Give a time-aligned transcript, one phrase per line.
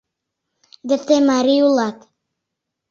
[0.87, 1.97] Вет тый марий улат.